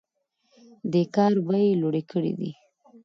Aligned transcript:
دې 0.91 1.03
کار 1.15 1.33
بیې 1.47 1.77
لوړې 1.81 2.03
کړي 2.11 2.31
دي. 2.39 2.51